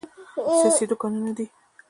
[0.59, 1.45] سیاسي دوکانونه دي.